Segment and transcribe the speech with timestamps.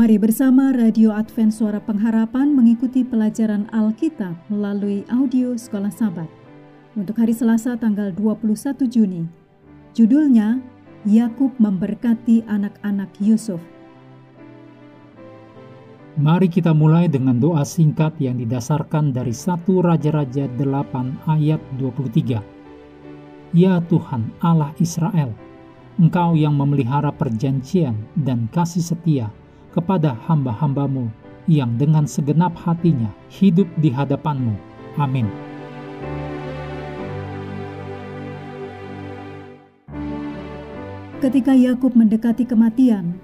[0.00, 6.24] Mari bersama Radio Advent Suara Pengharapan mengikuti pelajaran Alkitab melalui audio Sekolah Sabat.
[6.96, 9.28] Untuk hari Selasa tanggal 21 Juni,
[9.92, 10.56] judulnya
[11.04, 13.60] Yakub memberkati anak-anak Yusuf.
[16.16, 22.40] Mari kita mulai dengan doa singkat yang didasarkan dari 1 Raja-Raja 8 ayat 23.
[23.52, 25.36] Ya Tuhan Allah Israel,
[26.00, 29.28] Engkau yang memelihara perjanjian dan kasih setia
[29.70, 31.10] kepada hamba-hambamu
[31.50, 34.54] yang dengan segenap hatinya hidup di hadapanmu.
[34.98, 35.26] Amin.
[41.20, 43.20] Ketika Yakub mendekati kematian,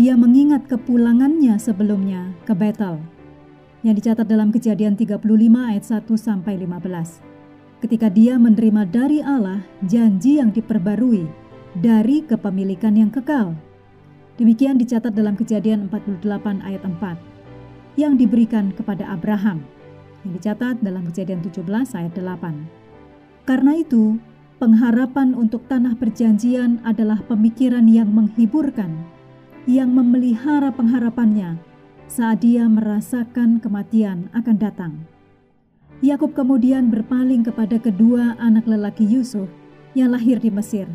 [0.00, 2.96] dia mengingat kepulangannya sebelumnya ke Betel
[3.84, 5.20] yang dicatat dalam kejadian 35
[5.60, 7.20] ayat 1 sampai 15.
[7.84, 11.28] Ketika dia menerima dari Allah janji yang diperbarui
[11.76, 13.54] dari kepemilikan yang kekal
[14.38, 19.66] Demikian dicatat dalam kejadian 48 ayat 4 yang diberikan kepada Abraham
[20.22, 21.66] yang dicatat dalam kejadian 17
[21.98, 23.50] ayat 8.
[23.50, 24.22] Karena itu,
[24.62, 28.94] pengharapan untuk tanah perjanjian adalah pemikiran yang menghiburkan,
[29.66, 31.58] yang memelihara pengharapannya
[32.06, 34.92] saat dia merasakan kematian akan datang.
[35.98, 39.50] Yakub kemudian berpaling kepada kedua anak lelaki Yusuf
[39.98, 40.86] yang lahir di Mesir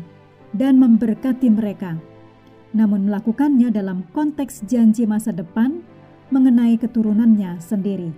[0.56, 2.00] dan memberkati mereka
[2.74, 5.80] namun melakukannya dalam konteks janji masa depan
[6.34, 8.10] mengenai keturunannya sendiri.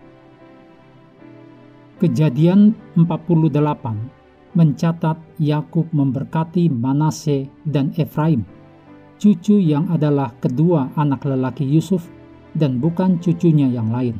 [2.01, 8.41] Kejadian 48 mencatat Yakub memberkati Manase dan Efraim,
[9.21, 12.09] cucu yang adalah kedua anak lelaki Yusuf
[12.57, 14.17] dan bukan cucunya yang lain.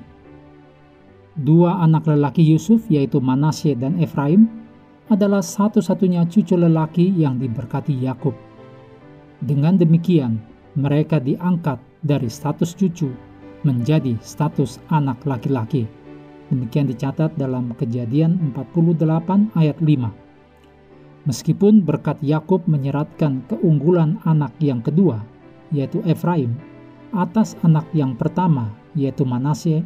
[1.37, 4.49] Dua anak lelaki Yusuf yaitu Manase dan Efraim
[5.09, 8.46] adalah satu-satunya cucu lelaki yang diberkati Yakub.
[9.45, 10.41] Dengan demikian,
[10.77, 13.13] mereka diangkat dari status cucu
[13.67, 15.85] menjadi status anak laki-laki.
[16.49, 21.27] Demikian dicatat dalam Kejadian 48 ayat 5.
[21.27, 25.27] Meskipun berkat Yakub menyeratkan keunggulan anak yang kedua,
[25.75, 26.55] yaitu Efraim,
[27.11, 29.83] atas anak yang pertama, yaitu Manasye,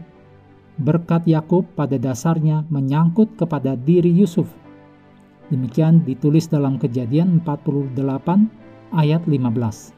[0.76, 4.52] berkat Yakub pada dasarnya menyangkut kepada diri Yusuf.
[5.48, 8.59] Demikian ditulis dalam Kejadian 48
[8.94, 9.94] ayat 15.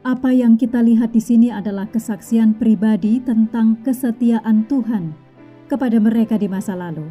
[0.00, 5.12] Apa yang kita lihat di sini adalah kesaksian pribadi tentang kesetiaan Tuhan
[5.68, 7.06] kepada mereka di masa lalu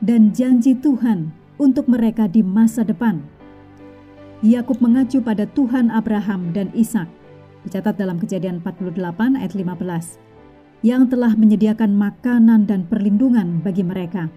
[0.00, 1.30] dan janji Tuhan
[1.60, 3.20] untuk mereka di masa depan.
[4.40, 7.06] Yakub mengacu pada Tuhan Abraham dan Ishak,
[7.68, 10.16] dicatat dalam Kejadian 48 ayat 15,
[10.80, 14.32] yang telah menyediakan makanan dan perlindungan bagi mereka.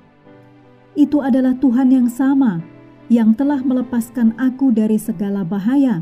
[0.99, 2.72] Itu adalah Tuhan yang sama
[3.13, 6.01] yang telah melepaskan aku dari segala bahaya.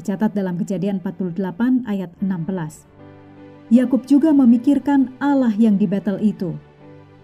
[0.00, 2.88] Dicatat dalam kejadian 48 ayat 16.
[3.68, 6.56] Yakub juga memikirkan Allah yang di Betel itu.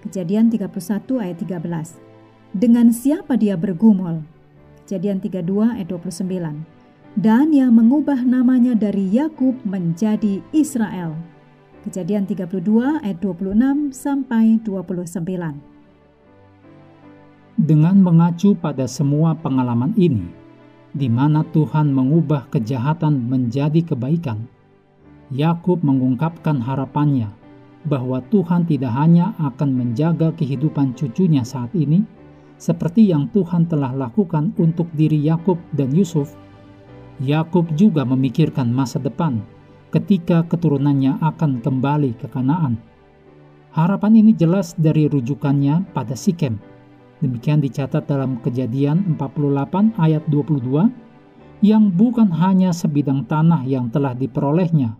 [0.05, 1.97] Kejadian 31 ayat 13.
[2.53, 4.29] Dengan siapa dia bergumul?
[4.85, 6.69] Kejadian 32 ayat 29.
[7.17, 11.17] Dan yang mengubah namanya dari Yakub menjadi Israel.
[11.89, 15.78] Kejadian 32 ayat 26 sampai 29.
[17.59, 20.31] Dengan mengacu pada semua pengalaman ini,
[20.95, 24.47] di mana Tuhan mengubah kejahatan menjadi kebaikan,
[25.35, 27.35] Yakub mengungkapkan harapannya
[27.83, 32.07] bahwa Tuhan tidak hanya akan menjaga kehidupan cucunya saat ini,
[32.63, 36.39] seperti yang Tuhan telah lakukan untuk diri Yakub dan Yusuf.
[37.19, 39.43] Yakub juga memikirkan masa depan
[39.91, 42.79] ketika keturunannya akan kembali ke Kanaan.
[43.75, 46.68] Harapan ini jelas dari rujukannya pada Sikem
[47.19, 50.87] Demikian dicatat dalam kejadian 48 ayat 22
[51.66, 54.95] yang bukan hanya sebidang tanah yang telah diperolehnya.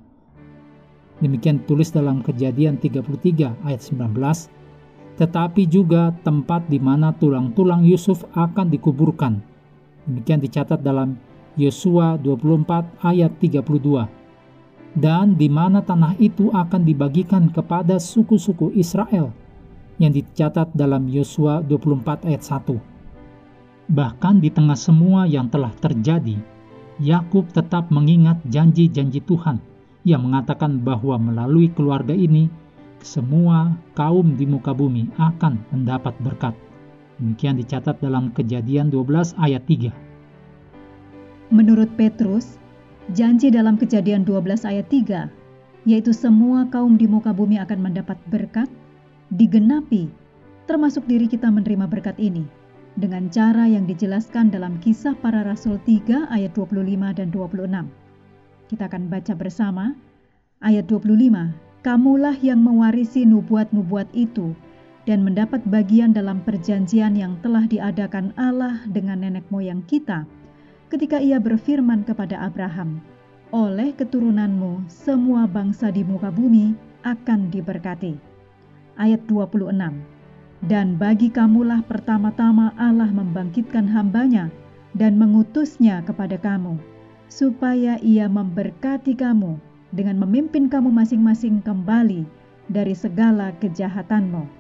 [1.23, 4.19] Demikian tulis dalam kejadian 33 ayat 19,
[5.15, 9.39] tetapi juga tempat di mana tulang-tulang Yusuf akan dikuburkan.
[10.11, 11.15] Demikian dicatat dalam
[11.55, 14.11] Yosua 24 ayat 32.
[14.99, 19.31] Dan di mana tanah itu akan dibagikan kepada suku-suku Israel
[19.99, 22.75] yang dicatat dalam Yosua 24 ayat 1.
[23.91, 26.39] Bahkan di tengah semua yang telah terjadi,
[27.03, 29.59] Yakub tetap mengingat janji-janji Tuhan
[30.07, 32.51] yang mengatakan bahwa melalui keluarga ini
[33.03, 36.55] semua kaum di muka bumi akan mendapat berkat.
[37.19, 39.91] Demikian dicatat dalam Kejadian 12 ayat 3.
[41.51, 42.59] Menurut Petrus,
[43.15, 45.31] janji dalam Kejadian 12 ayat 3
[45.89, 48.69] yaitu semua kaum di muka bumi akan mendapat berkat
[49.35, 50.09] digenapi,
[50.65, 52.49] termasuk diri kita menerima berkat ini,
[52.97, 57.89] dengan cara yang dijelaskan dalam kisah para rasul 3 ayat 25 dan 26.
[58.69, 59.97] Kita akan baca bersama
[60.65, 61.55] ayat 25.
[61.87, 64.53] Kamulah yang mewarisi nubuat-nubuat itu
[65.07, 70.29] dan mendapat bagian dalam perjanjian yang telah diadakan Allah dengan nenek moyang kita
[70.93, 73.01] ketika ia berfirman kepada Abraham,
[73.55, 78.28] oleh keturunanmu semua bangsa di muka bumi akan diberkati.
[78.99, 79.71] Ayat 26
[80.67, 84.51] Dan bagi kamulah pertama-tama Allah membangkitkan hambanya
[84.99, 86.83] dan mengutusnya kepada kamu,
[87.31, 89.55] supaya ia memberkati kamu
[89.95, 92.27] dengan memimpin kamu masing-masing kembali
[92.67, 94.59] dari segala kejahatanmu.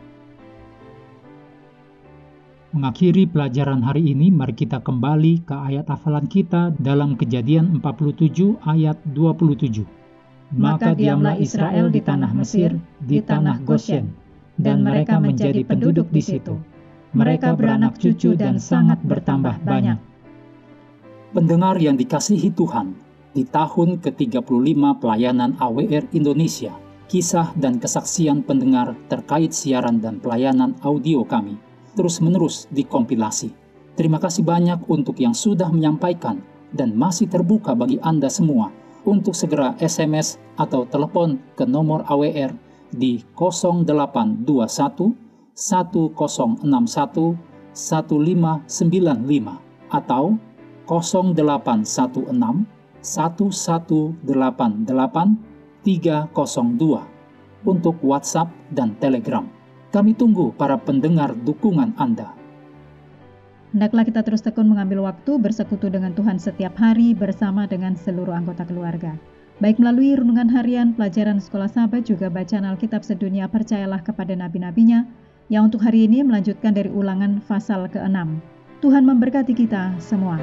[2.69, 9.01] Mengakhiri pelajaran hari ini, mari kita kembali ke ayat hafalan kita dalam Kejadian 47 ayat
[9.17, 9.89] 27.
[10.53, 14.13] Maka diamlah Israel di tanah Mesir, di tanah Goshen,
[14.59, 16.59] dan mereka menjadi penduduk di situ.
[17.15, 19.97] Mereka beranak cucu dan sangat bertambah banyak.
[21.33, 22.93] Pendengar yang dikasihi Tuhan,
[23.33, 26.75] di tahun ke-35 pelayanan AWR Indonesia,
[27.09, 31.57] kisah dan kesaksian pendengar terkait siaran dan pelayanan audio kami–
[31.99, 33.51] terus-menerus dikompilasi.
[33.99, 36.39] Terima kasih banyak untuk yang sudah menyampaikan
[36.71, 38.71] dan masih terbuka bagi Anda semua
[39.03, 45.13] untuk segera SMS atau telepon ke nomor AWR di 0821
[45.55, 47.37] 1061
[47.75, 49.59] 1595
[49.93, 50.39] atau
[50.89, 52.65] 0816
[53.05, 55.37] 1188
[55.85, 57.05] 302
[57.67, 59.49] untuk WhatsApp dan Telegram.
[59.89, 62.37] Kami tunggu para pendengar dukungan Anda.
[63.73, 68.65] Hendaklah kita terus tekun mengambil waktu bersekutu dengan Tuhan setiap hari bersama dengan seluruh anggota
[68.65, 69.17] keluarga.
[69.59, 75.03] Baik melalui renungan harian, pelajaran sekolah sahabat, juga bacaan Alkitab sedunia percayalah kepada nabi-nabinya,
[75.51, 78.39] yang untuk hari ini melanjutkan dari ulangan pasal ke-6.
[78.79, 80.39] Tuhan memberkati kita semua.